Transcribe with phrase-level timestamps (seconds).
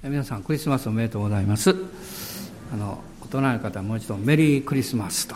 [0.00, 1.74] 皆さんクリスマスおめでとうございます。
[2.72, 5.34] あの大人の方はもう一度メリークリスマスと。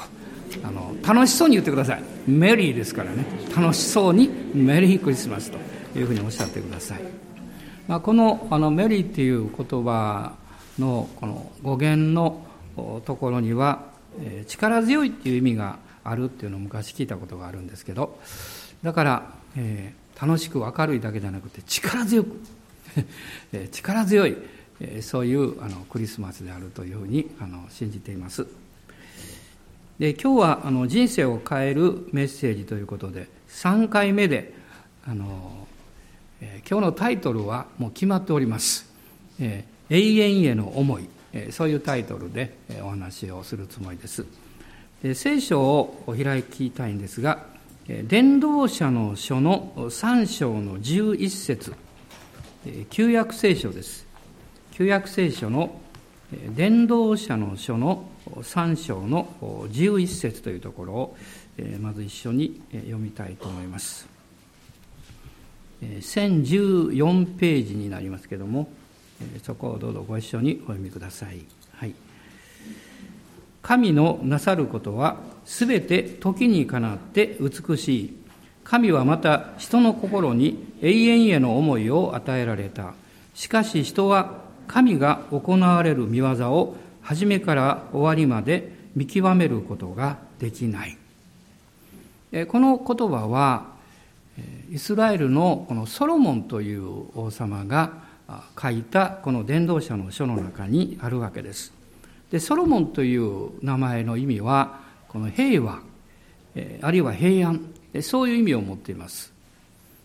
[0.63, 2.03] あの楽しそうに言ってください。
[2.29, 3.27] メリーですからね。
[3.57, 5.59] 楽しそうにメリークリスマスと
[5.99, 7.01] いうふうにおっしゃってください、
[7.89, 10.35] まあ、このあのメリーっていう言葉
[10.79, 12.47] のこの語源の
[13.05, 13.91] ところには、
[14.21, 18.21] え力強いっていう意味があるっていうのを昔聞いたことがあるんですけど。
[18.85, 22.37] だから、えー、楽しく明るいだけじゃなくて力強く
[23.71, 24.37] 力強い
[25.01, 28.47] そういうあのクリスマスであるというふうにあの信じています。
[29.99, 34.53] で今日はあの人生を変えるメッセージということで3回目で
[35.07, 35.67] あの、
[36.41, 38.91] え今日のタイトルはもう決まっております
[39.39, 41.09] 「え永遠への思い」
[41.51, 44.27] そういうタイトルでお話をするつもりです。
[45.03, 47.47] で聖書をお開きたいんですが
[47.87, 51.75] 伝道者の書の3章の11節。
[52.91, 54.07] 旧約聖書です。
[54.71, 55.81] 旧約聖書の
[56.55, 61.17] 伝道者の書の3章の11節というところを
[61.81, 64.07] まず一緒に読みたいと思います。
[65.83, 68.71] 1014ページになりますけども、
[69.43, 71.45] そこをどうぞご一緒にお読みください。
[71.73, 71.95] はい。
[73.61, 78.22] 神のなさることはすべて時にかなって美しい。
[78.65, 82.95] 神はまた人の心に永遠への思いを与えられた。
[83.35, 90.97] しかし人は神が行われる見業を初めから終わりまで見極めることができない。
[92.47, 93.73] この言葉は、
[94.71, 97.93] イスラエルのこのソロモンという王様が
[98.61, 101.73] 書いたこの伝道者の書の中にあるわけです。
[102.31, 105.81] で、ソロモンという名前の意味は、この平和、
[106.81, 107.61] あるいは平安、
[108.01, 109.33] そういう意味を持っています。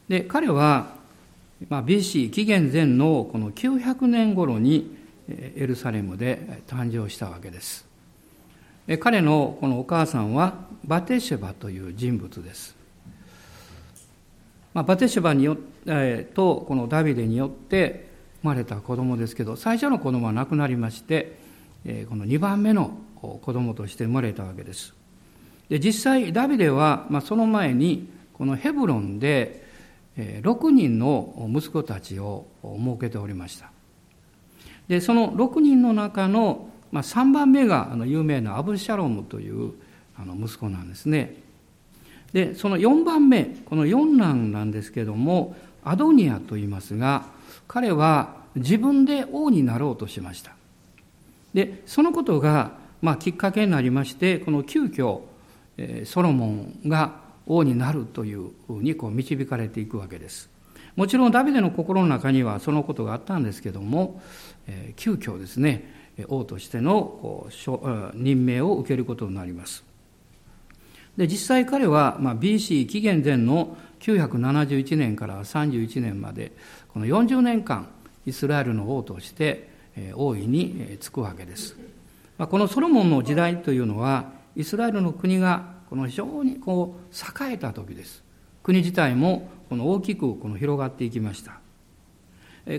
[0.10, 0.98] で、彼は、
[1.70, 4.96] まあ、BC 紀元前のこの900年頃に
[5.30, 7.86] エルサレムで誕生したわけです。
[8.88, 10.54] で彼のこのお母さんは
[10.86, 12.76] バテシェバという人物です。
[14.74, 18.08] まあ、バテシェバによえとこのダビデによって
[18.42, 21.38] 生まれた子供ですけど最初の子供は亡くなりまして、
[21.86, 24.97] えこの2番目の子供として生まれたわけです。
[25.70, 29.66] で実際ダビデは、まあ、その前にこのヘブロンで
[30.18, 33.72] 6人の息子たちを設けておりました。
[34.88, 39.74] でその6人の中のまあ3番目があの有名なアブシャロムという
[40.18, 41.36] あの息子なんですね。
[42.34, 47.26] でその4番目この四男なんですけどもアドニアと言いますが
[47.68, 50.52] 彼は自分で王になろうとしました。
[51.54, 55.22] でそのことがまあきっかけになりましてこの急遽
[56.06, 60.50] ソロモンが王になるというふうにこう導かれていくわけです。
[60.96, 64.22] もちろんダビデの心の中にはそのことがあったんですけども、
[64.68, 67.48] え急遽ですね王としての
[68.16, 69.84] 任命を受けることになります。
[71.16, 76.52] で実際彼は、まあ、BC 紀元前の971年から31年まで
[76.90, 77.90] この40年間
[78.26, 79.70] イスラエルの王として
[80.14, 81.76] 王位につくわけです。
[82.38, 88.24] まあ、このソロモンの時代というのはイスラエルの国がこの非常にこう栄えた時です。
[88.64, 91.60] 国自体もこの大きくこの広がっていきました。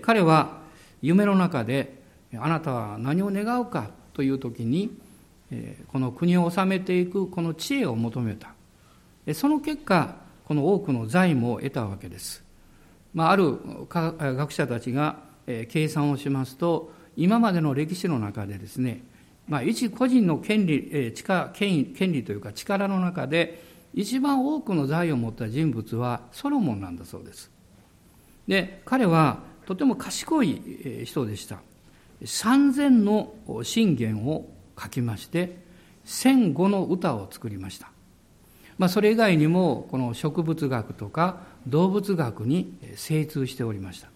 [0.03, 0.59] 彼は
[1.00, 2.03] 夢の中で
[2.37, 4.99] あなたは何を願うかという時に
[5.93, 8.53] この国を治めていくこの知恵を求めた。
[9.33, 12.43] その結果この多くの財務を得たわけです。
[13.15, 13.56] まあ、ある
[13.89, 19.05] 学者たちが計算をしますと今までの歴史の中でですね
[19.48, 23.62] まあ、一個人の権利、えー、権威権利というか力の中で
[23.94, 27.50] 一番多くの財を持った人物はソロモンなんだそうです。
[28.47, 31.60] で彼はとても賢い人でした。
[32.22, 34.48] 3000の信玄を
[34.81, 35.56] 書きまして
[36.06, 37.91] 1005の歌を作りました。
[38.76, 44.09] まあ、それ以外にもこの植物学とか動物学に精通しておりました。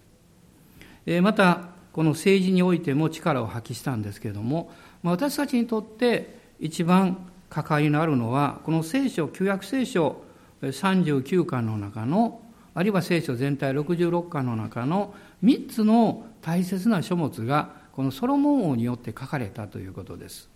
[1.20, 4.70] またこの政治においても力を発揮したんですけれども
[5.02, 10.22] 私たちにとって一番関わりのあるのはこの聖書旧約聖書
[10.62, 12.40] 39巻の中の
[12.74, 15.14] あるいは聖書全体66巻の中の
[15.44, 20.48] 3つの大切な書物がこのソロモン王によって書かれたということです。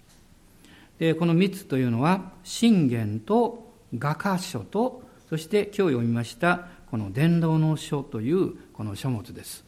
[0.98, 9.64] でこの3つというのは信玄と画家書とそして今日読みましたこの伝道の書というこの書物です。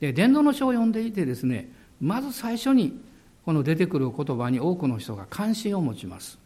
[0.00, 1.70] で伝道の書を読んでいてですね
[2.00, 3.00] まず最初に
[3.44, 6.38] この出てくる言葉に多くの人が関心を持ちます。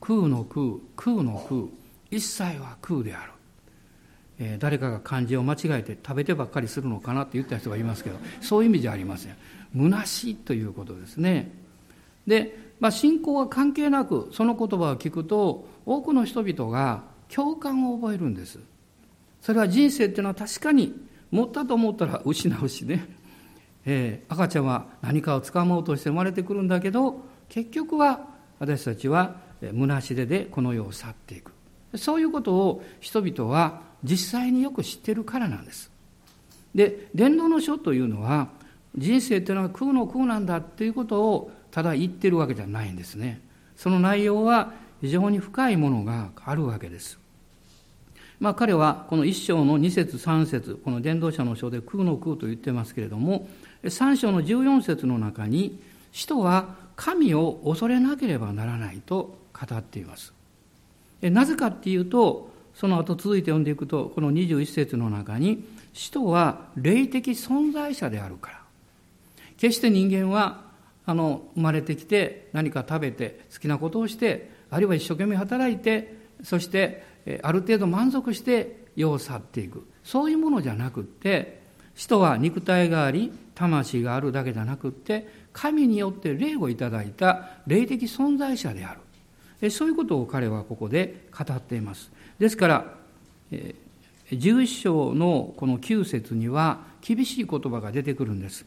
[0.00, 1.62] 空の空、空の空、
[2.10, 3.32] 一切は空である。
[4.38, 9.36] えー、誰かが漢字を間違えて食べてばっかりするのかなって言った人がいますけどそういう意味じゃありません
[9.76, 11.52] 虚しいということですね
[12.26, 18.58] で、まあ、信仰は関係なくその言葉を聞くと多くの人々が共感を覚えるんです
[19.40, 20.94] それは人生っていうのは確かに
[21.30, 23.06] 持ったと思ったら失うしね、
[23.84, 28.20] えー、赤ちゃんは何かをつかもうとして生まれてくるんだけど結局は
[28.58, 31.52] 私たちは虚しででこの世を去っていく
[31.94, 35.90] そういうことを人々は実際によく知ってるからなんです。
[36.74, 38.48] で、伝道の書というのは、
[38.96, 43.40] 人生というのは空の空なんだっていうことをただ言ってるわけじゃないんですね。
[43.76, 47.18] その内容は非常に深いものがあるわけです。
[48.38, 53.48] まあ彼はこの一章の二節三節この伝道者の書で空の空と言ってますけれども、
[53.88, 55.80] 三章の十四節の中に、
[56.12, 60.32] 使徒は神を恐れなければならないと語っています。
[61.22, 68.62] なぜかっていうと、その後続いて読んでいくと、この21節の中に、使徒は霊的存在者であるから。
[69.56, 70.62] 決して人間は、
[71.04, 77.04] あの、生まれてきて何か食べて好きなことをして、あるいは一生懸命働いて、そして、
[77.42, 79.86] ある程度満足して世を去っていく。
[80.02, 81.61] そういうものじゃなくって、
[81.94, 88.96] 使徒は肉体があり、魂があるだけじゃなくって、神によって霊をいただいた霊的存在者であ
[89.60, 89.70] る。
[89.70, 92.10] そういうことを彼はここで語っています。
[92.38, 92.94] ですから、
[94.30, 98.64] 11章のこの9節には厳しい言葉が出てくるんです。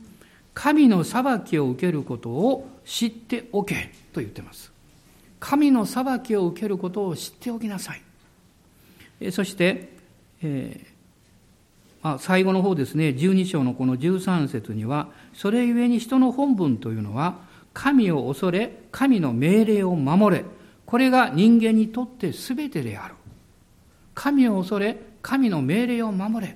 [0.54, 4.72] 神の裁きを受けることを知っておけと言っています。
[5.40, 9.32] 神の裁きを受けることを知っておきなさい。
[9.32, 9.90] そして、
[10.42, 10.95] えー
[12.06, 17.40] あ、最後の方ですね、12章のこの13節には、それゆえに人の本文というのは、
[17.74, 20.46] 神を恐れ、神の命令を守れ、
[20.86, 23.16] これが人間にとって全てである。
[24.14, 26.56] 神を恐れ、神の命令を守れ。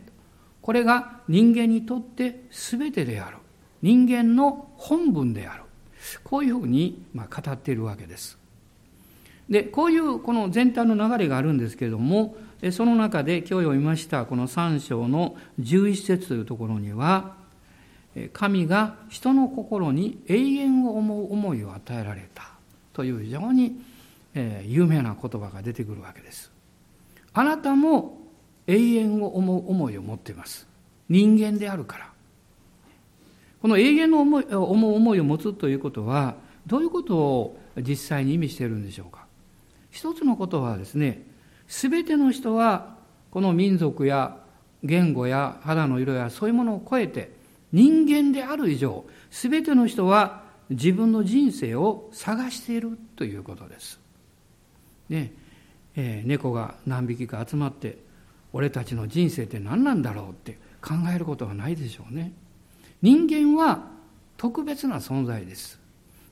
[0.62, 3.38] これが人間にとって全てである。
[3.82, 5.64] 人間の本文である。
[6.24, 8.39] こういうふうにま語っているわけです。
[9.50, 12.36] で、こういうこの全体の流れがあるんですけれども、
[12.72, 17.36] その中で今日読みましたこの3章の11節というところには、
[18.34, 22.52] 神が人の心に永遠を思う思いを与えられた
[22.92, 23.80] という非常に
[24.66, 26.52] 有名な言葉が出てくるわけです。
[27.34, 28.18] あなたも
[28.68, 30.68] 永遠を思う思いを持っています。
[31.08, 32.10] 人間であるから。
[33.62, 36.36] この永遠の思い思う思いを持つということは、
[36.68, 39.26] どういうことを実際に意味しているんでしょうか？
[39.92, 41.24] 一つのことはですね、
[41.68, 42.98] すべての人は、
[43.32, 44.38] この民族や
[44.84, 47.32] 言語や肌の色やそういうものを超えて、
[47.72, 54.00] 人間である以上、すべての人は自分の人生を探しているということです。
[55.10, 55.34] ね、
[55.96, 57.98] えー、猫が何匹か集まって
[58.54, 62.32] 俺たちの人生って何なんだろうって考えることはないでしょうね
[63.02, 63.88] 人間は
[64.38, 65.80] 特別な存在です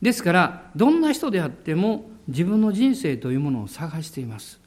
[0.01, 4.59] ですからどんな人であっても自分の人生というものを探しています。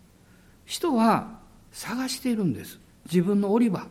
[0.64, 1.40] 人は
[1.72, 2.78] 探しているんです。
[3.06, 3.86] 自分の降り場。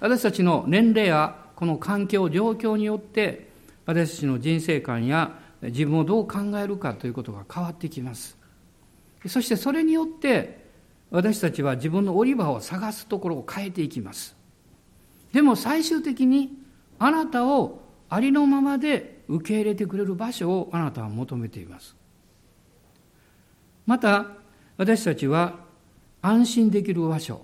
[0.00, 3.48] 私たちの年齢やこの環境状況によって
[3.86, 8.36] 私たちの人生観や自分をどう考えるかということが変わってきます。
[9.26, 10.62] そしてそれによって
[11.10, 14.34] 私たちは自分の降り場を探すところを変えていきます。
[15.32, 16.58] でも最終的に
[16.98, 21.96] あなたをありのままで受け入れてくれる場所をあなたは求めています。
[23.86, 24.26] また
[24.76, 25.56] 私たちは
[26.20, 27.42] 安心できる場所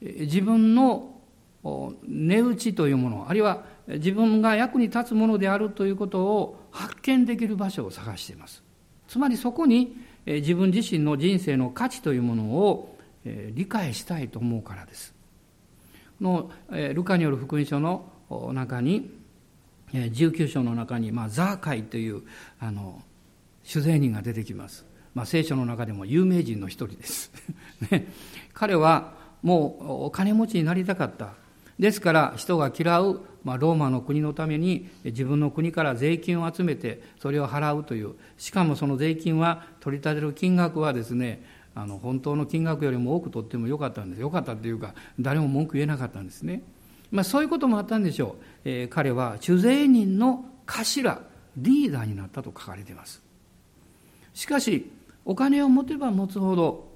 [0.00, 1.20] 自分の
[1.62, 8.62] 値打ちというものあるいは自分が役に立つものであるということを発見できる場所を探しています
[9.06, 9.94] つまりそこに
[10.24, 15.14] 自分自身の人生の価値というものを理解したいと思うからです。
[16.20, 18.06] のルカによる福音書の
[18.52, 19.10] 中に
[19.92, 22.22] 19章の中に、まあ、ザーカイという
[22.60, 23.02] あの
[23.62, 24.84] 主税人が出てきます。
[25.14, 27.30] まあ、聖書の中でも有名人の一人です。
[27.90, 28.06] ね、
[28.54, 31.34] 彼はもうお金持ちになりたかった。
[31.78, 41.42] ですから人が嫌う、まあ、ローマの国のために自分の国から税金を集めてそれを払うというしかもその税金は取り立てる金額はですね
[41.74, 46.62] あの本当の金額よりも多く取ってもよかったんですよかったというか誰も文句言えなかったんですね、
[47.12, 51.20] まあ、そういうこともあったんでしょう、えー、彼は主税人の頭
[51.56, 53.22] リーダーになったと書かれています。
[54.32, 54.90] しかし
[55.24, 56.90] お金を持てば持つほど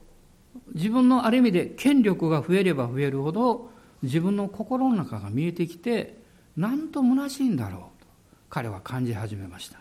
[0.75, 3.71] 自分のある意味で権力が増えれば増えるほど
[4.03, 6.17] 自分の心の中が見えてきて
[6.57, 8.09] なんと虚しいんだろうと
[8.49, 9.79] 彼は感じ始めました。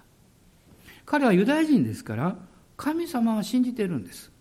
[1.05, 2.35] 彼はユダヤ人ですから
[2.75, 4.31] 神様は信じてるんです。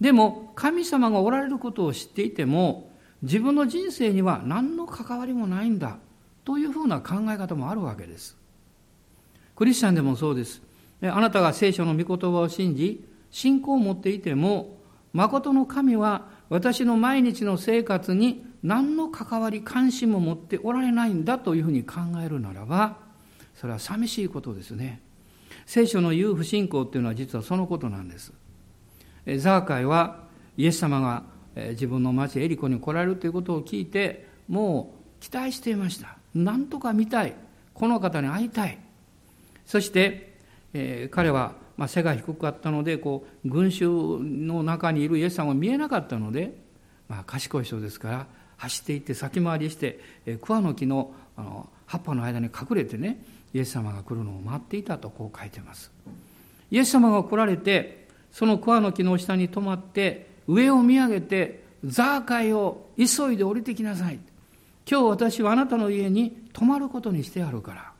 [0.00, 2.90] でも神様がおられることを知っていても
[3.24, 5.96] 自分の人生には何の関わりもないんだ
[6.44, 8.36] というふうな考え方もあるわけです。
[9.56, 10.60] クリスチャンでもそうです。
[11.02, 14.76] あなたが聖書の御言葉を信じ、信仰を持っていても、
[15.14, 22.98] 誠の神は私の毎日の生活に何の関わり、関心も持っておられないんだというふうに考えるならば、
[23.54, 25.00] それは寂しいことですね。
[25.64, 28.34] 聖書の言う不信仰っていうのは実はそのことなんです。
[29.38, 30.24] ザーカイは
[30.58, 31.22] イエス様が
[31.54, 36.18] 自分の町エリコに来られるということを聞いて、もう期待していました。
[36.34, 37.34] なんとか見たい。
[37.72, 38.78] この方に会いたい。
[39.66, 40.34] そして、
[40.72, 46.56] えー、彼は、まあ、背が低かったのでこう群衆の中にいるイエス様が見えなかったので、
[47.08, 55.90] まあ、賢い人ですから走っていって先回りして、えー、桑の木のあの葉っぱの間に隠れてねイエス様が来るのを待っていたとこう書いてます
[56.70, 64.18] イエス様が来られてその桑の木の下に止まって上を見上げてザーカイを急いで降りてきなさい。
[64.90, 67.92] 今日私はあなたの家に泊まることにしてあるから。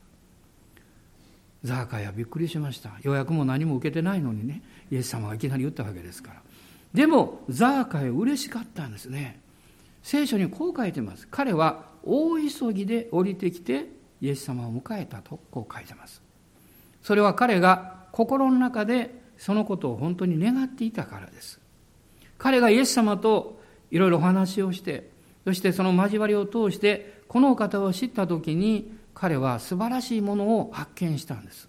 [1.63, 2.91] ザーカイはびっくりしました。
[3.03, 4.63] 予約も何も受けてないのにね。
[4.91, 6.43] イエス様がいきなり言ったわけですから。
[6.93, 9.41] でもザーカイは嬉しかったんですね。
[10.03, 11.27] 聖書にこう書いてます。
[11.31, 13.89] 彼は大急ぎで降りてきて
[14.21, 16.23] イエス様を迎えたとこう書いてます。
[17.03, 21.64] それは彼が心の中でそのことを本当に願っていたからです。
[22.39, 23.61] 彼がイエス様と
[23.91, 25.11] いろいろお話をして
[25.45, 31.69] そしてその交わりを通してこのお方を知った時に彼は素晴らしいものを発見したんです。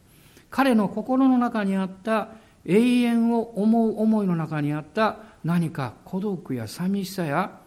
[0.50, 2.30] 彼の心の中にあった
[2.66, 7.60] 永遠を思う思いの中にあった何か孤独や寂しさや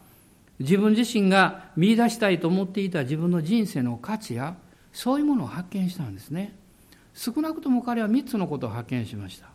[0.59, 4.57] 自分自身が見出したいと思っていた自分の人生の価値や
[4.93, 6.57] そういうものを発見したんですね。
[7.15, 9.49] 少なくとも彼は3つのことを発見しました。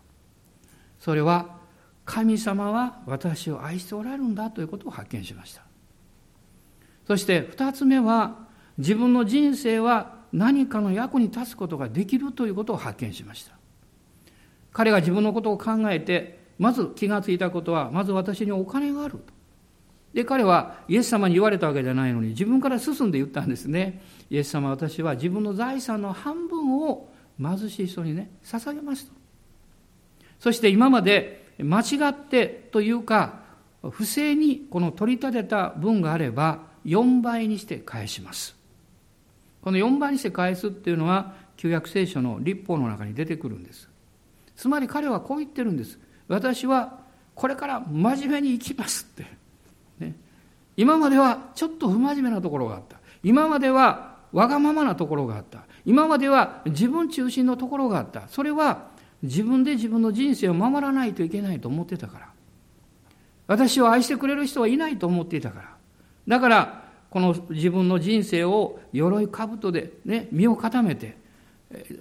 [1.00, 1.63] それは
[2.06, 5.64] 神様は私を愛しておられるんだということを発見しました。
[7.08, 13.54] そして2つ目は自分の人生は何かの役に立つことができるということを発見しました。
[14.72, 19.34] 彼が自分のことを考えてまず気がついたことはまず私にお金があると。
[20.14, 24.02] で彼はイエス様に言われたわけじゃないのに自分から進んで言ったんですね。
[24.30, 29.14] イエス様私は自分の財産の半分を貧しい人にね捧げますと。
[30.40, 33.42] そして今まで間違ってというか
[33.92, 38.56] 不正にこの取り立てた分があれば4倍にして返します。
[39.62, 43.90] この4倍にして返すっていうのは旧約聖書の立法の中に出てくるんです。
[44.56, 46.00] つまり彼はこう言ってるんです。
[46.28, 47.00] 私は
[47.36, 49.26] これから真面目に生きますって、
[50.00, 50.16] ね、
[50.78, 52.98] 今まではちょっと不真面目なところがあった。
[53.24, 55.66] 今まではわがままなところがあった。
[55.86, 58.28] 今までは自分中心のところがあった。
[58.28, 58.93] それは
[59.24, 62.30] 自分で自分の人生を守らないといけないと思ってたから
[63.48, 65.70] 私を愛してくれる人はいないと思っていたから
[66.28, 71.16] だからこの自分の人生を鎧兜でね、身を固めて、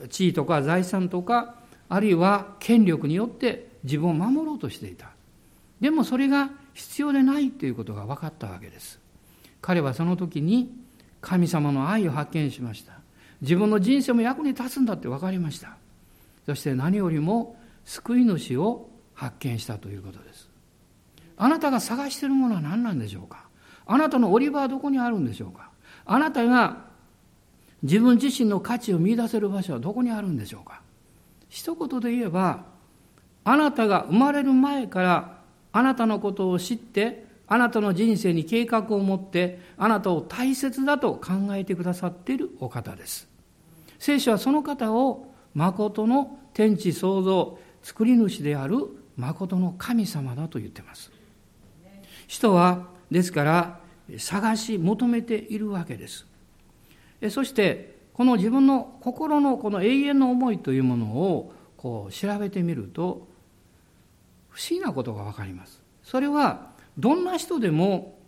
[0.08, 1.56] 地位とか財産とか、
[1.90, 5.10] あるいは権力によって自分を守ろうとしていた。
[5.82, 9.00] でもそれが必要でないということが分かったわけです。
[9.60, 10.74] 彼はその時に
[11.20, 12.94] 神様の愛を発見しました。
[13.42, 15.76] 自分の人生も役に立つんだって分かりました。
[16.46, 20.48] そして何よりも救い主を発見したということです。
[21.36, 23.46] あなたが探しているものは何なんでしょうか？
[23.86, 25.70] あなたのオリバーはどこにあるんでしょうか？
[26.04, 26.84] あなたが
[27.82, 30.82] 自分自身の価値を見出せる場所はどこにあるんでしょうか？
[31.48, 32.64] 一言で言えば
[33.44, 35.38] あなたが生まれる前から
[35.72, 43.28] あなたのことを知ってあなたの人生に計画を持ってあなたを大切だと考えてくださっているお方です。
[43.98, 48.76] 聖書はその方を誠の天地創造作り主である
[49.16, 51.10] 誠の神様だと言ってます。
[52.26, 53.80] 人はですから
[54.18, 56.26] 探し求めているわけです。
[57.30, 63.26] そしてこの自分の心のこの永遠の思いというものをこう調べてみると
[64.50, 65.80] 不思議なことが分かります。
[66.02, 68.18] それはどんな人でも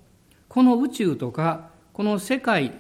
[0.49, 2.73] この宇宙とかこの世界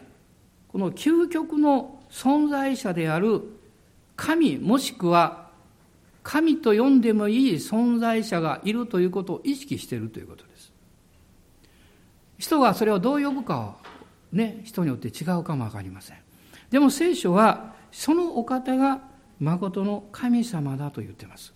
[0.68, 3.42] この究極の存在者である
[4.16, 5.48] 神もしくは
[6.22, 10.72] 神と呼んでもいい存在者がいるということを意識しているということです
[12.38, 13.74] 人がそれをどう呼ぶかは
[14.34, 16.16] ね、人によって違うかもわかりません。
[16.68, 19.00] でも聖書はそのお方が
[19.38, 21.54] 誠の神様だと言ってます。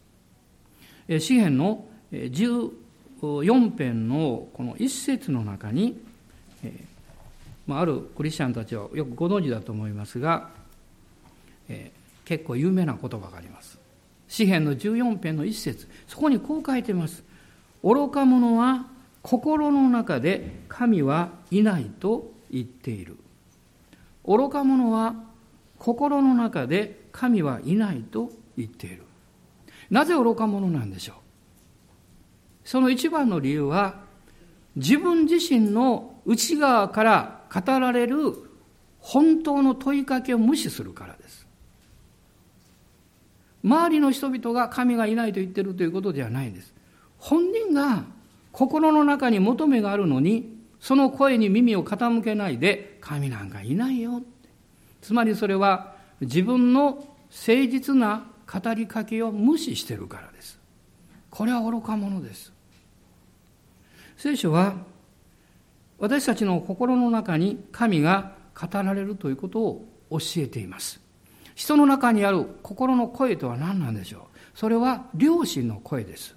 [1.18, 6.00] 詩篇の14編のこの一節の中に、
[7.68, 10.50] あるクリスチャンたちはよくご存知だと思いますが、
[12.28, 13.78] 結構有名な言葉があります。
[14.26, 17.24] 詩篇の14編の一節そこにこう書いてます。
[17.82, 18.86] 愚か者は
[19.22, 23.16] 心の中で神はいないと言っている。
[24.26, 25.14] 愚か者は
[25.78, 29.04] 心の中で神はいないと言っている。
[29.88, 31.16] なぜ愚か者なんでしょう？
[32.62, 34.02] その一番の理由は、
[34.76, 38.34] 自分自身の内側から語られる
[38.98, 41.37] 本当の問いかけを無視するからです。
[43.68, 46.72] 周りの人々が神がいないと言ってるということではないんです。
[47.18, 48.04] 本人が
[48.50, 54.22] 心の中に求めがあるのに、その声に耳を傾けないで、神なんかいないよ。
[55.02, 57.06] つまりそれは自分の誠
[57.68, 60.58] 実な語りかけを無視してるからです。
[61.30, 62.52] これは愚か者です。
[64.16, 64.76] 聖書は
[65.98, 71.07] 私たちの心の中に神が語られるということを教えています。
[71.58, 74.38] 人の中にある心の声とは何なんでしょう？
[74.54, 76.36] それは良心の声です。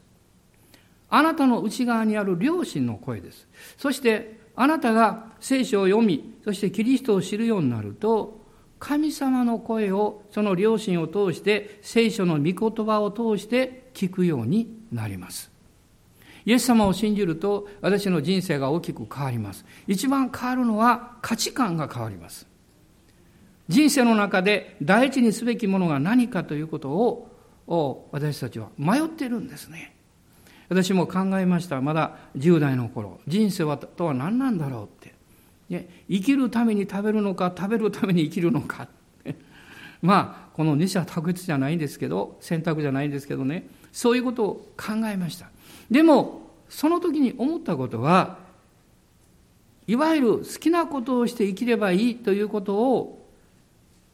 [1.09, 3.47] あなたの内側にある良心の声です。
[3.77, 8.41] そしてあなたが聖書を読み、そしてキリストを知るようになると、
[8.79, 15.51] 神様の声をその良心を通して聖書の御言葉を通して聞くようになります。
[16.45, 19.65] イエス様を信じると私の人生が大きく変わります。
[19.85, 22.47] 一番変わるのは価値観が変わります。
[23.71, 29.95] 人生の中で第一にすべきものが何かということを私たちは迷っているんですね。
[30.67, 31.81] 私も考えました。
[31.81, 33.21] まだ10代の頃。
[33.27, 35.15] 人生はとは何なんだろうって。
[35.69, 38.89] ね、生きるために食べるのか、食べるために生きるのか。
[40.01, 43.67] まあ、この二者択一じゃないんですけど、選択じゃないんですけどね。
[43.93, 45.49] そういうことを考えました。
[45.89, 48.39] でも、その時に思ったことは、
[49.87, 53.20] いわゆる好きなことをして生きればいいということを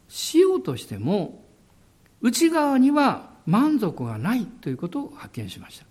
[0.08, 1.44] しようとしても
[2.22, 5.86] 内側には満足がないということを発見しました。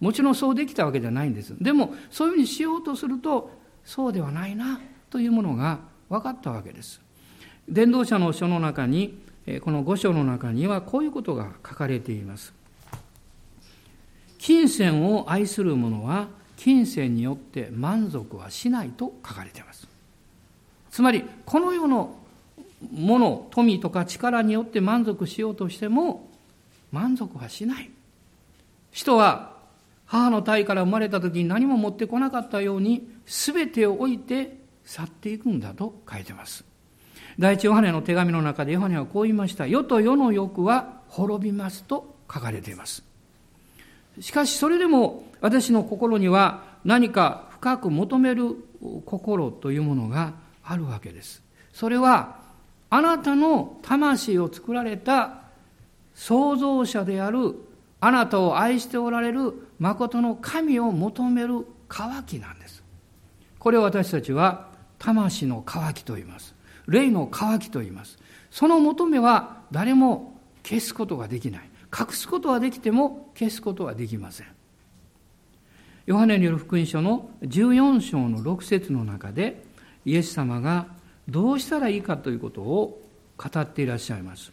[0.00, 1.54] もちろんそうできたわけじゃないんです。
[1.60, 3.50] でもそういうふうにしようとすると
[3.84, 7.00] そうではないなというものが分かったわけです。
[7.68, 9.18] 伝道者の書の中に
[9.62, 12.52] この五章の中にはこういうことが書かれています。
[14.38, 19.86] 金銭を愛する者は金銭によって満足はしないと書かれています。
[20.90, 22.16] つまりこの世の
[22.90, 26.30] もの、富とか力によって満足しようとしても
[26.90, 27.90] 満足はしない。
[28.90, 29.52] 人は
[30.06, 36.64] 母の体から生まれた時に何も持ってこなかったように全てを置いて去っていくんだと書いてます。
[37.38, 39.66] 第一ヨハネの手紙の中でヨハネはこう言いました。
[39.66, 43.02] 世と世の欲は滅びますと書かれています。
[44.20, 48.56] しかしそれでも私の心には何か深く求める
[49.06, 51.42] 心というものがあるわけです。
[51.72, 52.41] それは
[52.94, 55.44] あなたの魂を作られた
[56.12, 57.54] 創造者である
[58.00, 62.84] あなたを愛しておられる誠の神を求める渇きなんです。
[63.58, 66.54] これを私たちは魂の渇きと言います。
[66.86, 68.18] 霊の渇きと言います。
[68.50, 71.70] その求めは誰も消すことができない。
[71.98, 74.48] 隠すことはできても消すことはできません。
[76.04, 79.64] ヨハネによる福音書の14章の6節の中で
[80.04, 81.00] イエス様が
[81.32, 83.00] どうしたらいいかということを
[83.38, 84.52] 語っていらっしゃいます。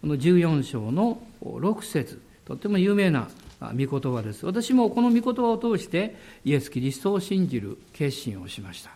[0.00, 3.28] この14章の6節とっても有名な
[3.60, 4.46] 御言葉です。
[4.46, 8.92] 私もこの御言葉を通してイエス・キリストを信じる決心をしました。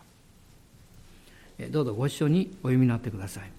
[1.69, 3.51] どうぞご一緒にお読みになってください。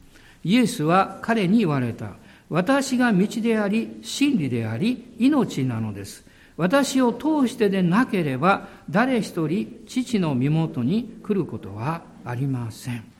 [0.42, 2.14] イエスは彼に言われた。
[2.50, 6.24] 私が道であり、真理であり、命なのです。
[6.56, 13.15] 私を通してでなければ、誰一人父の身元に来ることはありません。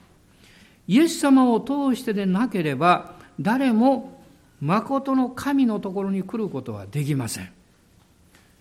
[0.87, 4.21] イエス様を通してでなければ誰も
[4.61, 7.49] 誠の神のところに来ることはできません。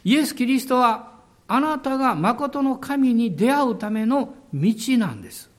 [0.04, 1.16] イエス・キリストは
[1.48, 5.50] あなたが誠の神に出会うための道なんです。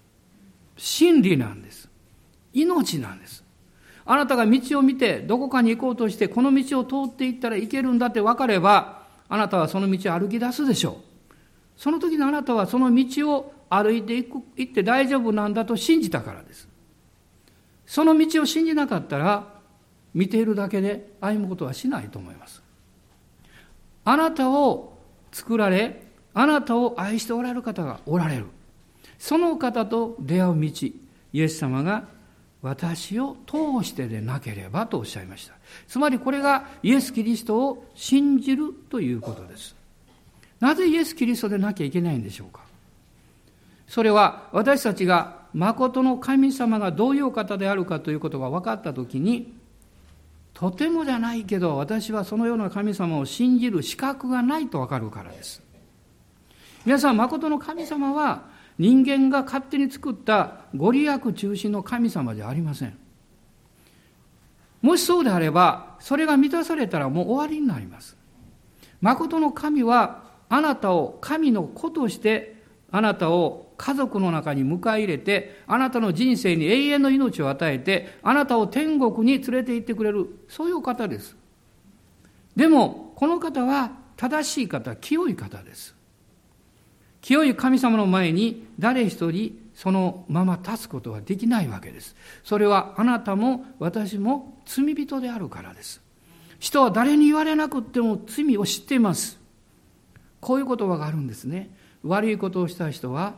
[0.75, 1.89] 真理なんです。
[2.53, 3.43] 命なんです。
[4.05, 11.33] あなたが道を見てどこかに行こうとしてこの道を通っていったらいけるんだって分かればあなたはその道を歩き出すでしょう。
[11.75, 16.67] その時のあなたはその道を歩いていく行って大丈夫なんだと信じたからです。
[17.85, 19.55] その道を信じなかったら、
[20.13, 22.63] 見ているだけで歩むことはしないと思います。
[24.03, 24.97] あなたを
[25.31, 26.03] 作られ、
[26.33, 28.45] あなたを愛しておられる方がおられる。
[29.19, 30.87] その方と出会う道、
[31.33, 32.07] イエス様が
[32.61, 35.53] 私を通してでなければとおっしゃいました。
[35.87, 39.75] つまりこれがイエス・キリストを信じるということです。
[40.59, 42.61] なぜイエス・キリストでなきゃいけないんでしょうか？
[43.87, 49.53] それは私たちが誠の神様がどういう方であるかということが分かったときに、
[50.53, 55.61] とてもじゃないけど私はそのような神様を信じる資格がないとわかるからです。
[56.85, 58.45] 皆さん、誠の神様は
[58.77, 62.97] 人間が勝手に作ったご利益中心の神様じゃありません。
[64.81, 68.15] もしそうであれば、それが満たされたらもう終わりになります。
[69.01, 81.35] 誠の神はあなたを神の子としてあなたを家族の中に迎え入れて、あなたの人生に永遠の命を与えて、あなたを天国に連れて行ってくれる、そういう方です。
[82.55, 85.95] でも、この方は正しい方、清い方です。
[87.21, 92.15] 清い神様の前に誰一人そのまま立つことはできないわけです。
[92.43, 96.01] それはあなたも私も罪人であるからです。
[96.57, 99.39] 人は誰に言われなくても罪を知っています。
[100.39, 101.69] こういう言葉があるんですね。
[102.03, 103.35] 悪いことをした人は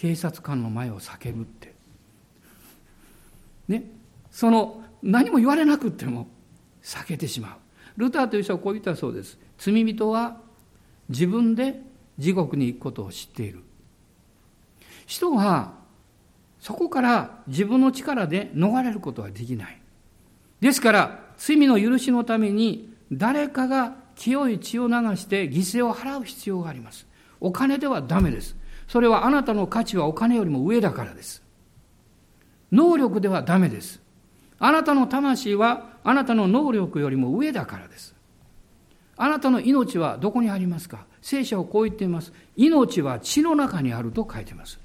[0.00, 1.74] 警察官の前を避けるって。
[3.68, 3.84] ね。
[4.30, 6.26] その何も言われなくても
[6.82, 7.58] 避けてしま
[7.96, 8.00] う。
[8.00, 9.38] ルターという人はこう言ったそうです。
[9.58, 10.38] 罪人は
[11.10, 11.82] 自分で
[12.16, 13.62] 地獄に行くことを知っている。
[15.04, 15.74] 人は
[16.60, 19.82] そこから自分の力で逃れることはできない。
[20.60, 27.06] ですから、罪の許しのために誰かが清い血を流して犠牲を払う必要があります。
[27.38, 28.56] お金ではダメです。
[28.90, 31.44] それはあなたの価値はお金よりも上だからです。
[32.72, 34.02] 能力ではダメです。
[34.58, 38.16] あなたの魂はあなたの能力よりも上だからです。
[39.16, 41.06] あなたの命はどこにありますか？
[41.22, 42.32] 聖書はこう言っています。
[42.56, 44.80] 命は血の中にあると書いています。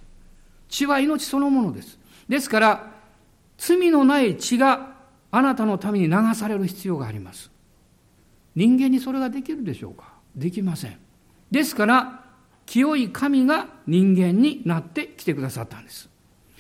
[0.70, 1.98] 血は命そのものです。
[2.30, 2.92] ですから、
[3.58, 4.98] 罪のない血が
[5.32, 7.50] あなたのために流される必要があります。
[8.56, 10.14] 人間にそれができるでしょうか？
[10.36, 11.00] できません。
[11.50, 12.25] ですから、
[12.66, 16.10] 清い神が人間になってきてくださったんです。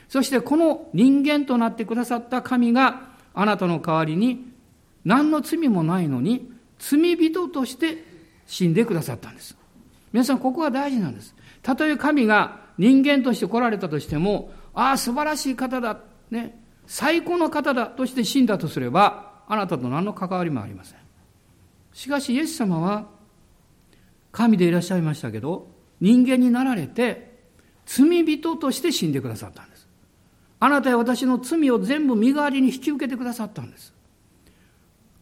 [0.07, 4.53] そしてこの人間となってくださった神があなたの代わりに
[5.03, 8.03] 何の罪もないのに罪人として
[8.45, 9.57] 死んでくださったんです。
[10.13, 11.35] 皆さんここは大事なんです。
[11.61, 20.99] たとえ神が人間として来られたとしても、ああ、素晴らしい方だ、ね、最高の方だとして死んだとすれば、あなたと何の関わりもありません。
[21.93, 23.07] しかし、イエス様は、
[24.31, 27.35] 神でいらっしゃいましたけど、人間になられて、
[27.85, 29.87] 罪人として死んでくださったんです。
[30.59, 33.93] あなたや私の罪を全部身代わりに引き受けてくださったんです。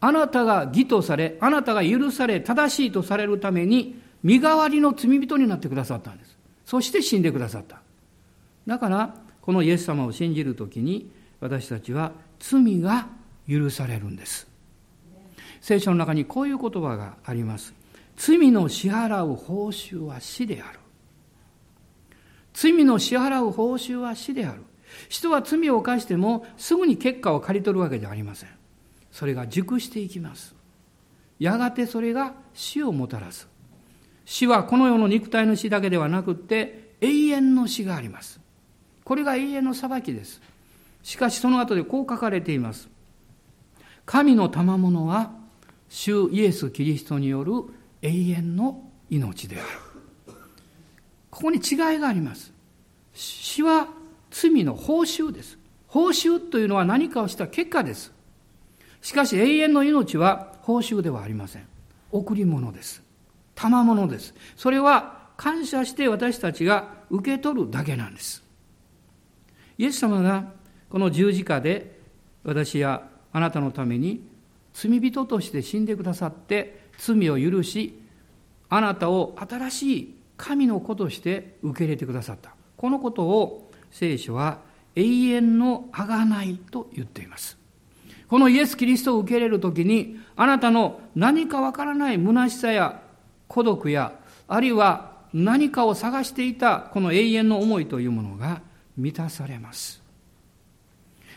[0.00, 6.36] あなたが義とされ、あなたが許され、正しいとされるために、身代わりの罪人になってくださったんです。
[6.64, 7.80] そして死んでくださった。
[8.66, 11.10] だから、このイエス様を信じるときに、
[11.40, 13.08] 私たちは罪が
[13.48, 14.46] 許されるんです。
[15.60, 17.74] 聖書の中にこういう言葉があります。
[18.16, 20.78] 罪の支払う報酬は死である。
[22.52, 24.62] 罪の支払う報酬は死である。
[25.08, 28.48] 人は罪を犯してもすぐに結果を刈り取るわけじゃありません。
[29.10, 30.54] それが熟していきます。
[31.38, 33.48] やがてそれが死をもたらす。
[34.24, 38.40] 死はこの世の肉体の死だけではなくって永遠の死があります。
[39.04, 40.40] これが永遠の裁きです。
[41.02, 42.88] しかしその後でこう書かれています。
[44.06, 45.32] 神の賜物は
[45.88, 47.52] 主イエス・キリストによる
[48.04, 49.66] 永遠の命である。
[51.30, 52.52] ここに違いがあります。
[53.14, 53.88] 死は
[54.30, 55.58] 罪の報酬です。
[55.88, 58.12] 報酬というのは何かをした結果です。
[59.00, 61.66] しかし永遠の命は報酬ではありません。
[62.12, 63.02] 贈り物です。
[63.54, 64.34] 賜物です。
[64.56, 68.44] それは感謝して私たちが受け取るだけなんです。
[69.78, 70.52] イエス様が
[70.90, 71.98] この十字架で
[72.44, 74.28] 私やあなたのために
[74.74, 77.98] 罪人として死んでくださって罪を許し
[78.68, 82.54] あなたを新しい神の子として受け入れてくださった。
[82.76, 84.58] このことを聖書は
[84.96, 87.56] 永遠の贖いと言っています。
[88.28, 93.00] このイエス・キリストを受け入れるときにあなたの何かわからない虚しさや
[93.46, 94.12] 孤独や
[94.48, 98.62] あるいは何かを探していたこの永遠の思いというものが
[98.96, 100.02] 満たされます。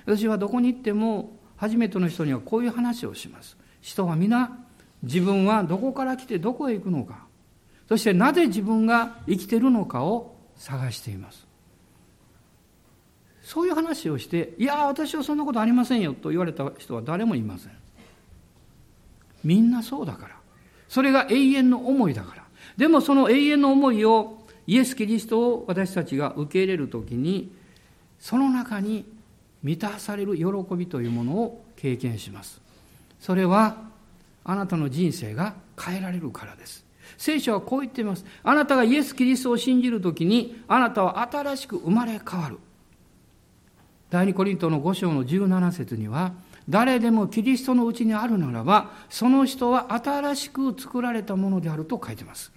[0.05, 3.57] 私はどこに行っても初めての人にはこういう話をします。
[3.81, 4.57] 人は皆
[5.03, 7.25] 自分はどこから来てどこへ行くのか
[7.87, 11.45] そしてなぜ自分が生きてるのかを探しています
[13.43, 17.71] そういう話をしていや私はそんなことありませんよと言われた人は誰もいません
[19.43, 20.37] みんなそうだから
[20.87, 22.43] それが永遠の思いだから。
[22.77, 27.51] でもその永遠の思いをイエス・キリストを私たちが受け入れるときに、
[28.19, 29.05] その中に
[29.63, 32.61] 満たされる喜びというものを経験します。
[33.19, 33.77] それは
[34.47, 36.85] あなたの人生が変えられるからです。
[37.17, 38.25] 聖書はこう言っています。
[38.43, 42.57] あなたがイエス・キリストを信じるときに、あなたは新しく生まれ変わる。
[44.09, 46.31] 第二コリントの5章の17節には、
[46.69, 52.53] 誰でもキリストのうちにあるならば、その人は新しく作られたものであると書いてます。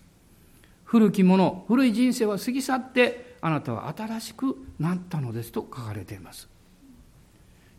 [0.84, 6.48] 古きもの、古い人生は過ぎ去って、あなたは新しくなったのですと書かれています。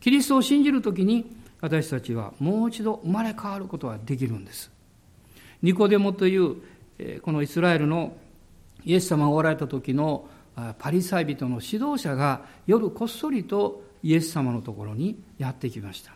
[0.02, 4.72] キリストを信じるときに、私たちはもう一度生まれ変わることができるんです。
[5.62, 6.56] ニコデモという、
[7.22, 8.16] このイスラエルの
[8.84, 10.28] イエス様がおられた時の
[10.80, 16.14] パリサイ人の指導者が夜こっそりとイエス様のところにやってきました。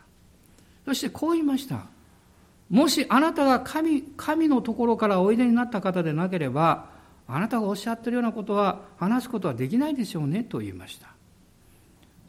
[0.85, 1.85] そしてこう言いました。
[2.69, 6.87] もしあなたが神神のところからおいでになった方でなければ、
[7.27, 11.09] あなたがおっしゃってるようなことは話すことはできないでしょうねと言いました。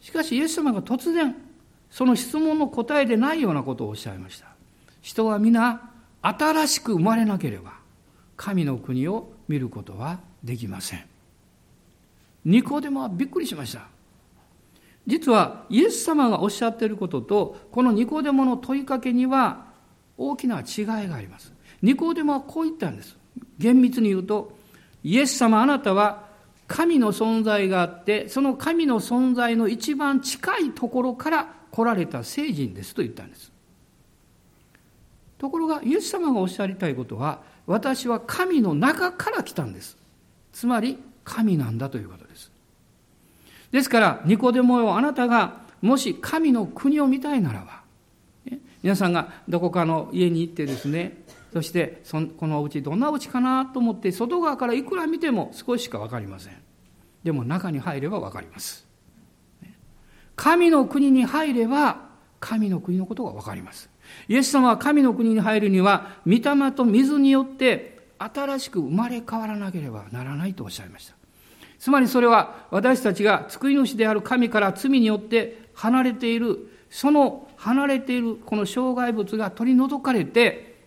[0.01, 1.35] しかしイエス様が突然、
[1.89, 4.47] その質問の答えでないようなことをおっしゃいました。
[5.01, 5.89] 人は皆
[6.21, 7.73] 新しく生まれなければ
[8.35, 11.05] 神の国を見ることはできません。
[12.45, 13.87] ニコデモはびっくりしました。
[15.05, 19.67] 実はイエス様がおっしゃっていることとこのニコデモの問いかけには
[20.17, 21.53] 大きな違いがあります。
[21.81, 23.15] ニコデモはこう言ったんです。
[23.57, 24.57] 厳密に言うと、
[25.03, 26.27] イエス様あなたは
[26.67, 33.51] 神の存在があって、その神の存在の一番近いところから来られた聖人ですと言ったんです。
[35.37, 39.97] ところが、イエス様がおっしゃりたいことは、私は神の中から来たんです。
[40.51, 42.51] つまり、神なんだということです。
[43.71, 47.81] ですから、ニコデモよ、あなたがもし神の国を見たいならば、
[48.81, 56.53] 皆さんがどこかの家に行ってですね、そしてそこのお家どんなお家かなと思って外側からいくら見ても少ししか分かりません。
[57.23, 58.86] でも中に入れば分かります。
[60.37, 62.07] 神の国に入れば
[62.39, 63.89] 神の国のことが分かります。
[64.29, 71.15] イエス様は神の国に入るには御霊と水によって新しく生まれ変わらなければならないとおっしゃいました。
[71.79, 80.77] つまりそれは私たちが救い主である神から罪によって離れている、その離れているこの障害物が取り除かれて、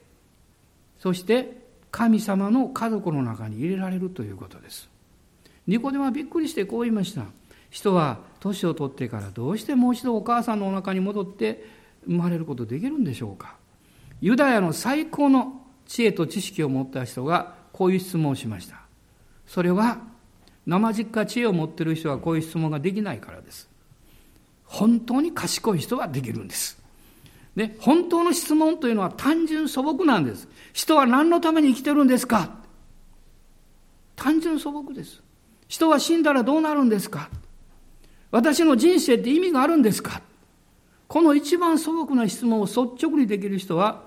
[0.98, 1.60] そして
[1.90, 4.88] 神様の家族の中に入れられるということです。
[5.66, 7.24] ニコデモはびっくりしてこう言いました。
[7.70, 11.64] 人は年を取ってからどうしてもう一度お母さんのお腹に戻って
[12.06, 13.56] 生まれることできるんでしょうか
[14.20, 18.82] ユダヤの最高の知恵と知識を持った人がこういう質問をしました。
[19.46, 19.98] それは
[20.66, 23.68] 生実家知恵を持っている人はこういう質問ができないからです。
[24.64, 26.80] 本当に賢い人はできるんです。
[27.56, 30.48] で、本当の質問というのは単純素朴なんです。
[30.72, 32.50] 人は何のために生きてるんですか
[34.14, 35.22] 単純素朴です。
[35.66, 37.30] 人は死んだらどうなるんですか
[38.30, 40.22] 私の人生って意味があるんですか？
[41.08, 44.04] この一番素朴な質問を率直にできる人は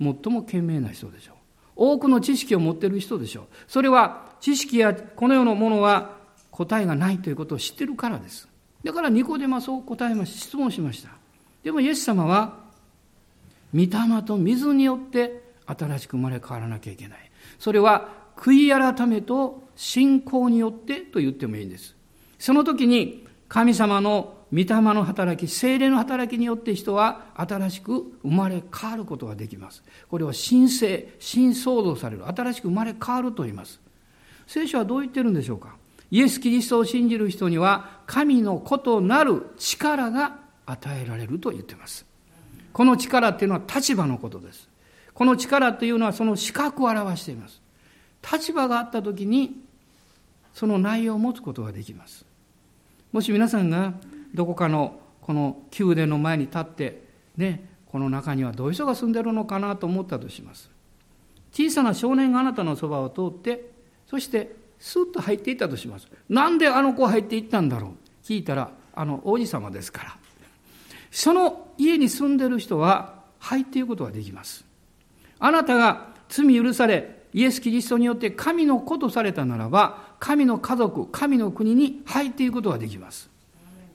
[0.00, 1.36] 最も賢明な人でしょう。
[1.76, 3.44] 多くの知識を持っている人でしょう。
[3.68, 6.16] それは知識やこの世のものは
[6.50, 8.48] 答えがないということを知っているからです。
[8.82, 11.10] だからニコデマそう答えまし、質問しました。
[11.62, 12.58] でもイエス様は、
[13.74, 13.88] 御霊
[14.24, 17.30] と水によって新しく生まれ変わらなきゃいけない。
[17.58, 21.94] それは悔い改めと信仰によってと言ってもいいんです。
[22.38, 29.82] その時に神様の御霊の働き、精霊の働きによって人は新しく生まれ変わることができます。
[30.08, 33.80] これは新生、新創造される、新しく生まれ変わると言います。
[34.46, 35.74] 聖書はどう言ってるんでしょうか？
[36.10, 42.06] イエス・キリストを信じる人には神のことなる力が与えられると言っています。
[42.72, 44.68] この力っていうのは立場のことです。
[45.14, 47.62] この力っていうのはその資格を表しています。
[48.30, 49.64] 立場があった時に
[50.52, 52.25] その内容を持つことができます。
[53.12, 53.94] もし皆さんが
[54.34, 57.02] どこかのこの宮殿の前に立って
[57.36, 60.70] ねこの中にはどういう人が住んでるのかなと思ったとします。
[61.52, 63.70] 小さな少年があなたのそばを通って
[64.06, 66.06] そしてスッと入っていったとします。
[66.28, 67.90] なんであの子入っていったんだろう？
[68.22, 70.16] 聞いたらあの王子様ですから。
[71.10, 74.66] その家に住んでる人は入っていくことができます。
[75.38, 83.30] あなたが罪許されイエス・キリストによって神の子とされたならば神の家族神の国に入っていくことができます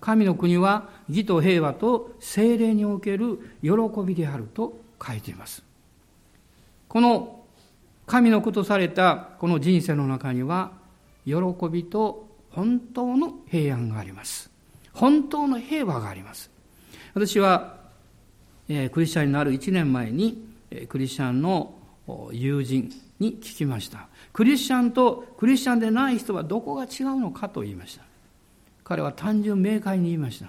[0.01, 3.71] 神の国は義と平和と精霊における喜
[4.06, 5.63] びであると書いています。
[6.88, 7.45] この
[8.08, 10.71] 神のことされたこの人生の中には
[11.25, 11.36] 喜
[11.71, 14.49] びと本当の平安があります。
[14.91, 16.49] 本当の平和があります。
[17.13, 17.77] 私は、
[18.67, 21.75] えー、クリスチャンになる1年前に、えー、クリスチャンの
[22.32, 24.08] 友人に聞きました。
[24.34, 28.04] クリスチャンとクリスチャンでない人はどこが違うのかと言いました。
[28.84, 30.48] 彼は単純明快に言いました。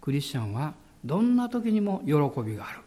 [0.00, 2.80] クリスチャンはどんな時にも喜びがある。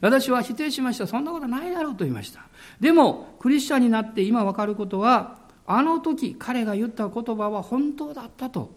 [0.00, 1.06] 私は否定しました。
[1.06, 2.40] そんなことないだろうと言いました。
[2.80, 8.74] でも、クリスチャンになって今わかることは、あの時彼が言った言葉は本当だったと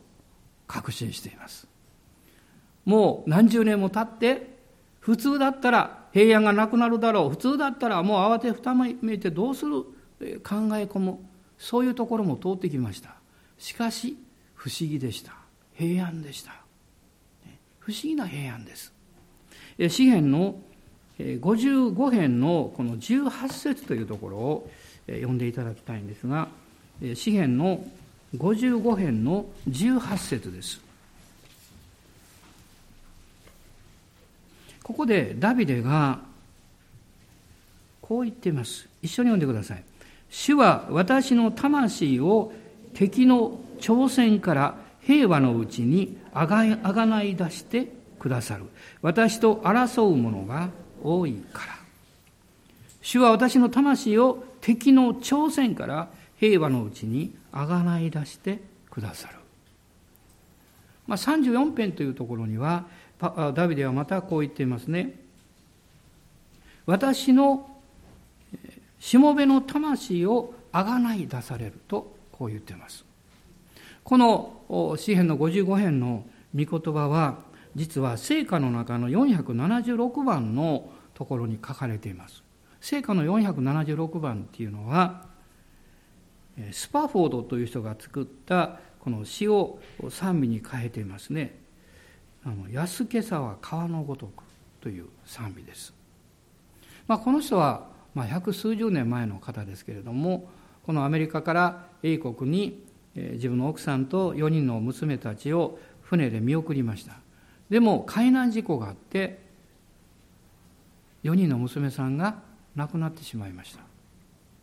[0.67, 1.67] 確信しています。
[2.85, 4.55] もう何十年も経って、
[4.99, 7.29] 普通だったら平安がなくなるだろう。
[7.31, 9.81] 普通だったらもう慌てふためいてどうする？
[9.81, 9.89] 考
[10.77, 11.19] え込む。
[11.57, 13.15] そういうところも通ってきました。
[13.57, 14.15] しかし、
[14.53, 15.33] 不思議でした。
[15.73, 16.53] 平安でした。
[17.79, 18.93] 不思議な平安です。
[19.89, 20.55] 詩篇の
[21.19, 24.69] 55編のこの18節というところを
[25.07, 26.47] 読んでいただきたいんですが、
[27.13, 27.85] 詩篇の
[28.37, 30.84] 55編の18節です。
[34.85, 36.19] ここでダビデが
[38.01, 38.87] こう言っています。
[39.01, 39.83] 一緒に読んでください。
[40.29, 42.53] 主は私の魂を
[42.93, 47.87] 敵の挑戦から平和のうちにあがあがない出して
[48.19, 48.65] くださる。
[49.01, 50.69] 私と争う者が
[51.03, 51.73] 多いから。
[53.01, 58.59] 主は私の魂を敵の挑戦から平和のうちにあがない出して
[58.91, 59.44] くださる。
[61.07, 62.85] まあ、34編というところには
[63.53, 65.13] ダビデはまたこう言っていますね。
[66.85, 67.69] 私の
[68.99, 73.05] しもべの魂をあがない出されるとこう言っています。
[74.03, 77.39] この詩篇の55編の御言葉は
[77.75, 82.43] 実は聖歌の中の476番のところに書かれています。
[82.81, 85.25] 聖歌の476番っていうのは
[86.71, 89.77] スパフォードという人が作ったこの詩を
[90.09, 91.55] 賛美に変えていますね。
[92.43, 94.43] あの安けさは川のごとく
[94.81, 95.93] という賛美です。
[97.07, 100.49] まあ、この人は、まあ、百数十年前の方ですけれども
[100.87, 107.17] このアメリカから英国に自分の奥さんと4人の娘たちを船で見送りました
[107.69, 109.39] でも海難事故があって
[111.23, 112.39] 4人の娘さんが
[112.75, 113.81] 亡くなってしまいました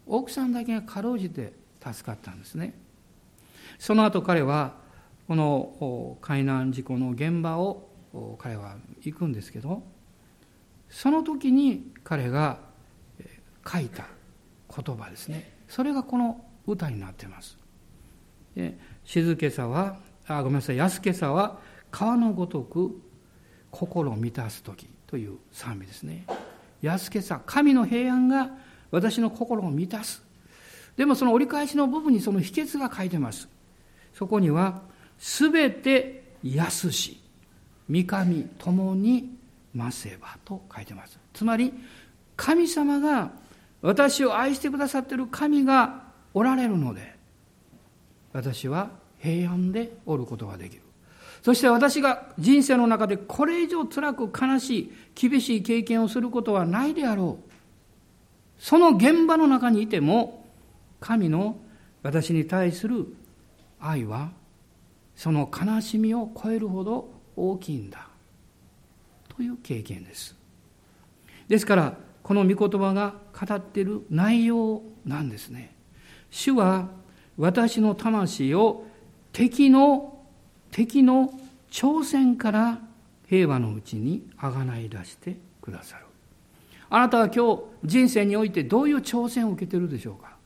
[0.09, 2.75] 奥さんだけがかろうじて助かったんですね
[3.83, 4.75] その後彼は
[5.27, 7.89] この海難事故の現場を
[8.39, 9.83] 彼は行くんですけど
[10.89, 12.61] その時に彼が
[13.67, 14.07] 書いた
[14.73, 15.53] 言葉ですね。
[15.67, 17.59] それがこの歌になっています。
[19.05, 19.97] 静けさは
[20.29, 21.59] あごめんなさい安けさは
[21.91, 23.03] 川のごとく
[23.73, 26.25] 心を満たす時という賛美ですね。
[26.83, 28.53] 安けさ神の平安が
[28.93, 30.23] 私の心を満たす。
[30.97, 33.49] でもその折り返しの部分にその秘訣が書いてます。
[34.15, 34.83] そこには
[35.19, 37.21] すべて安し、
[37.89, 39.37] 三上共に
[39.75, 41.19] 増せばと書いてます。
[41.33, 41.73] つまり、
[42.37, 43.31] 神様が
[43.81, 47.15] 私を愛してくださっている神がおられるので、
[48.33, 50.83] 私は平安でおることができる。
[51.43, 57.53] そして私が人生の中でこれ以上辛く悲しい、厳しい経験をすることはないであろう。
[58.59, 60.47] その現場の中にいても、
[61.01, 61.57] 神の
[62.03, 63.07] 私に対する
[63.83, 64.31] 愛は
[65.15, 68.09] その悲しみを超えるほど大きいんだ。
[69.29, 70.37] という経験です。
[71.49, 75.75] ですからこの御言葉が語っている内容なんですね。
[76.31, 76.89] 主は
[77.37, 78.87] 私の魂を
[79.33, 80.23] 敵の
[80.71, 81.33] 敵の
[81.71, 82.81] 挑戦から
[83.29, 86.05] 平和のうちにあがない出してくださる。
[86.89, 90.37] あなたは今日人生においてどういう挑戦を受けているでしょうか。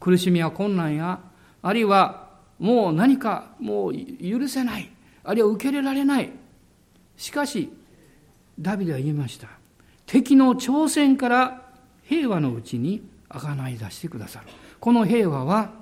[0.00, 1.20] 苦しみや困難や
[1.62, 2.23] あるいは
[2.58, 4.90] もう何かもう許せない。
[5.22, 6.30] あるいは受け入れられない。
[7.16, 7.72] しかし
[8.58, 9.48] ダビデは言いました。
[10.06, 11.62] 敵の挑戦から
[12.02, 14.46] 平和のうちに贖い出してくださる。
[14.80, 15.72] この平和は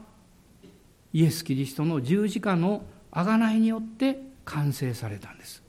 [1.12, 5.62] イエス・キリストの十字架の贖いによって完成されたんです。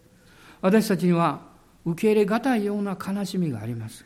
[0.61, 1.41] 私たちには
[1.85, 4.05] 受け入れがたいような悲しみがあります。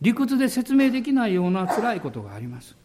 [0.00, 2.76] 理屈で説明できないような辛いことがあります。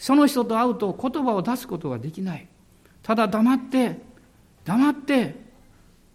[0.00, 2.48] その人と会うと言葉を出すことができない。
[3.02, 4.00] ただ黙って、
[4.64, 5.34] 黙って、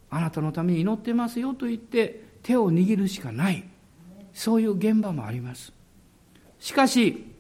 [0.10, 3.64] あなたのために祈ってますよと言って手を握るしかない。
[4.34, 5.72] そういう現場もあります。
[6.60, 7.32] しかし、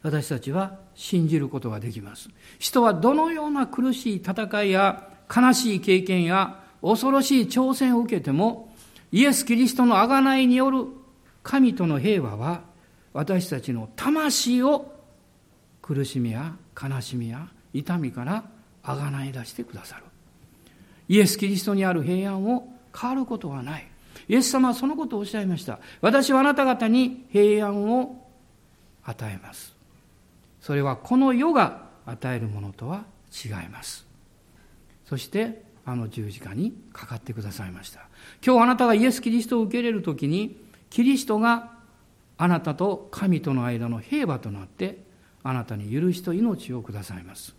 [0.00, 2.30] 私たちは信じることができます。
[2.60, 8.72] 人はどのような苦しい戦いや悲しい経験や恐ろしい挑戦を受けても、
[9.10, 10.84] イエス・キリストの贖いによる
[11.42, 12.60] 神との平和は
[13.12, 14.97] 私たちの魂を
[15.88, 18.44] 苦しみや悲しみや痛みから
[18.82, 20.02] あがない出してくださる。
[21.08, 23.88] イエス・キリストにある平安を変わることはない。
[24.28, 25.78] イエス様はそのことをおっしゃいました。
[26.02, 28.22] 私はあなた方に平安を
[29.02, 29.74] 与えます。
[30.60, 34.06] それはこの世が与えるものとは違います。
[35.06, 38.00] そしてあの十字架にかかってくださいました。
[38.44, 40.60] 今日あなたがイエス・キリストを受け入れる時に
[40.90, 41.72] キリストが
[42.36, 45.07] あなたと神との間の平和となって
[45.42, 47.54] あなたに許しと命をくださいます。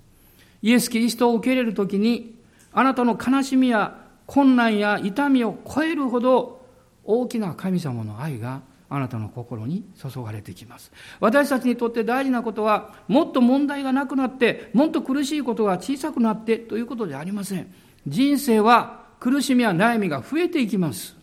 [0.61, 2.36] イエス・キリストを受け入れるときに、
[2.71, 6.65] あなたの悲しみや困難や痛みを超えるほど
[7.03, 10.91] 大きな神様の愛があなたの心に注がれてきます。
[11.19, 17.71] 私たちにとって大事なことは、もっと問題がなくなって、もっと苦しいことが小さくなってということではありません。
[18.07, 21.15] 人生は苦しみや悩みが増えていきます。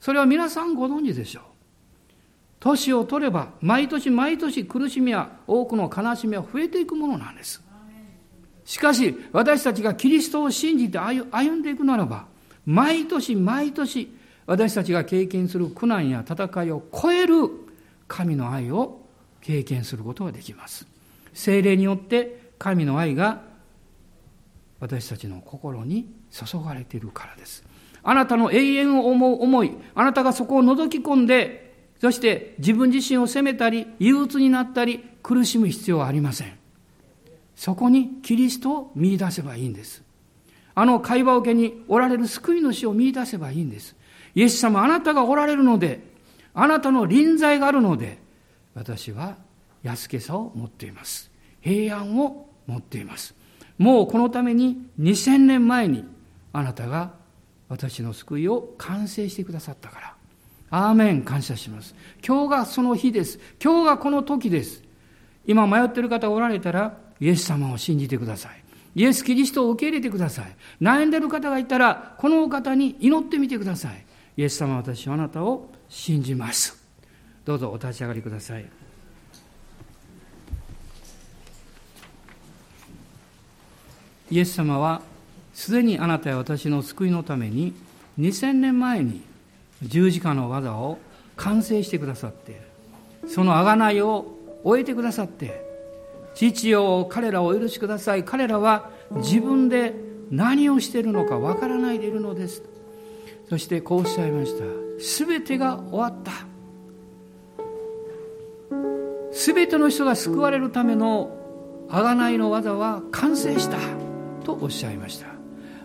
[0.00, 1.53] それは皆さんご存知でしょう。
[2.64, 7.62] 年を取れば、毎年毎年苦しみや多くの悲しみは増えていくものなんです。
[8.64, 12.26] しかし、私たちがキリストを信じて歩んでいくならば、
[12.64, 14.10] 毎年毎年、
[14.46, 17.34] 私たちが経験する苦難や戦いを超える
[18.08, 19.02] 神の愛を
[19.42, 20.86] 経験することができます。
[21.34, 23.42] 精霊によって神の愛が
[24.80, 27.62] 私たちの心に注がれているからです。
[28.02, 31.63] あなたの永遠を思う思い、あなたがそこを覗き込んで、
[32.04, 36.52] そして自分自身を責めたり、憂鬱になったり、苦しむ必要はありません。
[37.56, 40.02] そこにキリストを見出せばいいんです。
[40.74, 43.96] あの会話受けにおられる救い主を見出せばいいんです。
[44.34, 46.00] イエス様、あなたがおられるので、
[46.52, 48.18] あなたの臨在があるので、
[48.74, 49.38] 私は
[49.82, 51.30] 安けさを持っています。
[51.62, 53.34] 平安を持っています。
[53.78, 56.04] もうこのために2000年前に
[56.52, 57.14] あなたが
[57.70, 60.13] 私の救いを完成してくださったから。
[60.76, 61.94] アーメン感謝します。
[62.26, 63.38] 今日がその日です。
[63.62, 64.82] 今日がこの時です。
[65.46, 68.64] 今迷っている方がおられたら、イエス様を信じてください。
[68.96, 70.56] イエス・キリストを受け入れてください。
[70.82, 74.04] 悩んでいる方がいたら、このお方に祈ってみてください。
[74.36, 76.76] イエス様、私はあなたを信じます。
[77.44, 78.66] どうぞお立ち上がりください。
[84.28, 85.02] イエス様は、
[85.52, 87.72] すでにあなたや私の救いのために、
[88.18, 89.22] 2000年前に
[89.88, 90.98] 十字架の技を
[91.36, 92.60] 完成してくださって、
[93.26, 94.26] その贖いを
[94.62, 95.64] 終えてくださって、
[96.34, 98.24] 父よ、彼らをお許しください。
[98.24, 99.94] 彼らは自分で
[100.30, 102.62] 何をしているのかわからないでいるのです。
[103.48, 104.64] そしてこうおっしゃいました。
[104.98, 106.32] すべてが終わった。
[109.32, 111.36] すべての人が救われるための
[111.88, 113.76] 贖いの技は完成した
[114.44, 115.26] とおっしゃいました。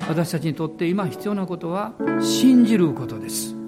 [0.08, 3.59] 私たちにとって今必要なことは信じることです。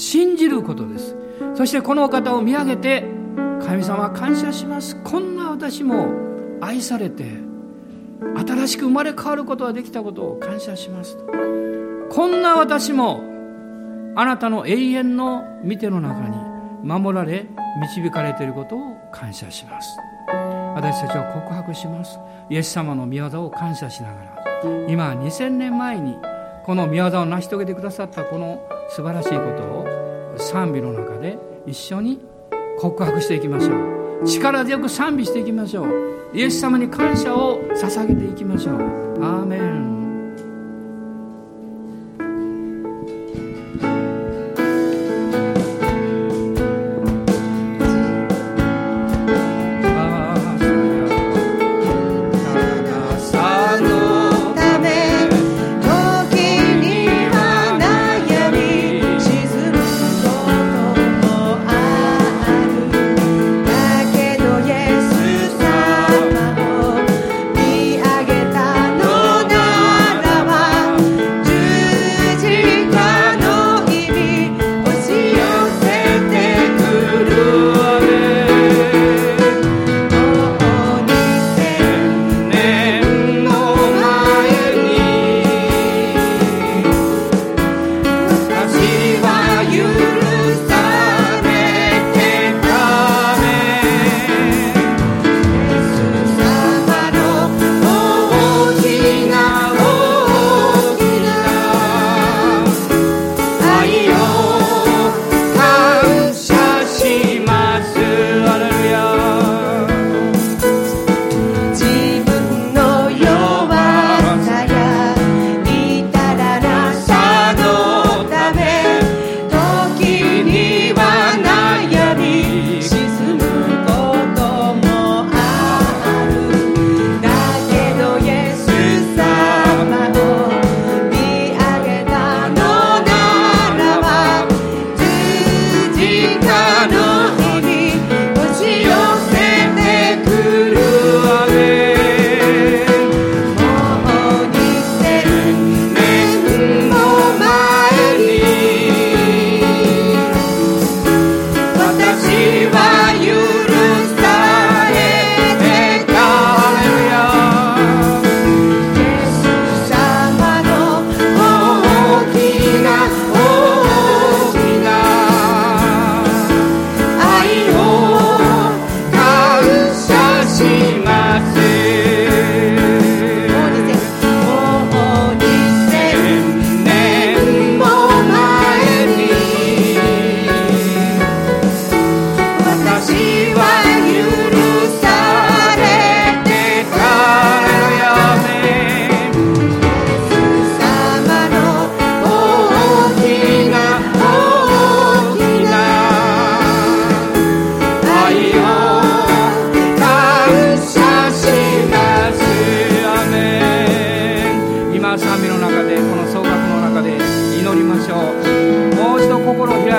[0.00, 1.16] 信じることです。
[1.54, 3.04] そしてこの方を見上げて
[3.64, 4.96] 神様感謝します。
[5.04, 6.08] こんな私も
[6.60, 7.50] 愛されて
[8.46, 11.16] 新しく生まれ変わることができたことを感謝します
[12.10, 13.22] こんな私も
[14.14, 16.36] あなたの永遠の見ての中に
[16.82, 17.46] 守られ
[17.80, 19.88] 導かれていることを感謝します
[20.74, 24.44] 私たちは告白しますイエス様の御業を感謝しながら
[24.88, 26.16] 今2000年前に
[26.64, 29.89] この御業を成し遂げてくださったこの素晴らしいことを
[30.40, 32.20] 賛美の中で一緒に
[32.78, 33.74] 告白していきましょ
[34.22, 34.26] う。
[34.26, 36.30] 力強く賛美していきましょう。
[36.34, 38.74] イエス様に感謝を捧げていきましょう。
[39.22, 39.99] アーメン。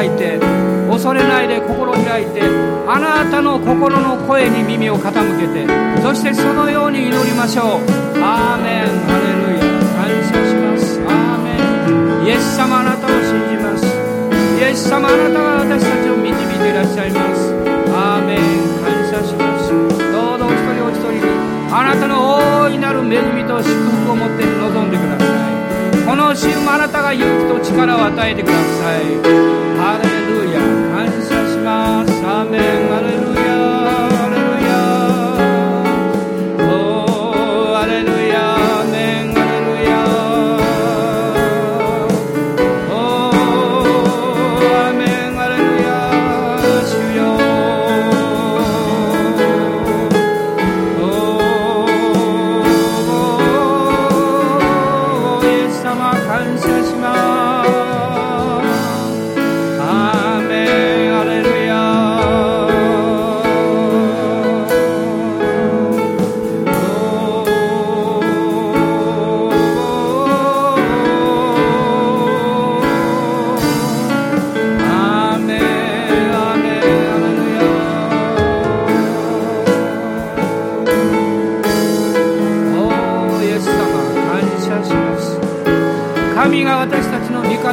[0.02, 0.40] 開いて
[0.90, 2.42] 恐れないで心を開いて
[2.88, 5.68] あなたの心の声に耳を傾けて
[6.02, 7.66] そしてそのように祈りましょう。
[8.24, 8.90] アーメン。
[9.06, 9.70] ハレルヤ。
[9.94, 11.00] 感謝します。
[11.06, 11.54] アーメ
[12.24, 12.26] ン。
[12.26, 13.86] イエス様あなたを信じます。
[14.58, 17.54] イエス様あなたが私たちを導いていらっしゃいます。
[17.94, 18.40] アーメン。
[18.82, 19.70] 感謝します。
[19.70, 21.30] どうぞお一人お一人に
[21.72, 26.06] あなたの大いなる恵みと祝福を持って臨んでください。
[26.06, 29.71] この週もあなたが勇気と力を与えてください。
[32.52, 33.21] ますアー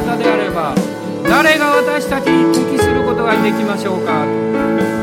[0.01, 0.73] 方であれば
[1.23, 4.23] 誰が私たちに適することができましょうか。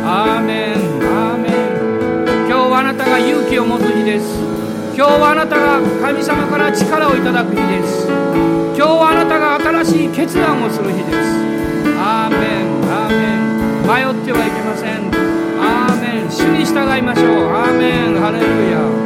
[0.09, 0.75] アーメン。
[1.05, 2.49] アーメン。
[2.49, 4.41] 今日はあなたが勇気を持つ日です。
[4.97, 8.09] 今日はあなたが神様から力をいただく日です。
[8.09, 11.17] 今日はあなたが新しい決断をする日です。
[12.01, 12.81] アーメン。
[12.91, 13.87] アーメン。
[13.87, 15.13] 迷ってはいけません。
[15.61, 16.31] アーメン。
[16.31, 17.55] 主に従いましょう。
[17.55, 18.19] アーメン。
[18.19, 19.06] ハレルヤ。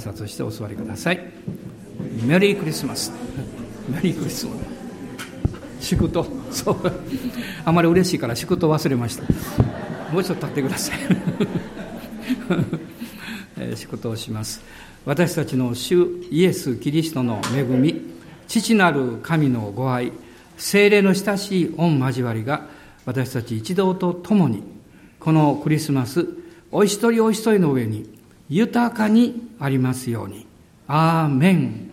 [0.00, 1.20] 拶をしてお座りください。
[2.24, 3.12] メリークリスマス。
[3.88, 4.52] メリークリスマ
[5.80, 5.86] ス。
[5.86, 6.76] 祝祷そう。
[7.64, 9.22] あまり嬉しいから祝祷忘れました。
[10.12, 10.98] もう一度立ってください。
[13.58, 14.62] えー祝祷します。
[15.06, 18.02] 私たちの主イエス・キリストの恵み
[18.46, 20.12] 父なる神のご愛
[20.58, 22.66] 精霊の親しい御交わりが
[23.06, 24.62] 私たち一同と共に
[25.18, 26.26] このクリスマス
[26.70, 28.19] お一人お一人の上に
[28.50, 30.46] 豊かにありますように。
[30.88, 31.89] アーメン。